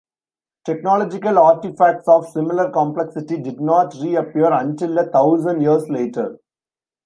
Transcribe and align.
Technological 0.65 1.37
artifacts 1.37 2.07
of 2.07 2.27
similar 2.29 2.71
complexity 2.71 3.37
did 3.37 3.61
not 3.61 3.93
reappear 4.01 4.51
until 4.51 4.97
a 4.97 5.05
thousand 5.05 5.61
years 5.61 5.87
later. 5.89 6.39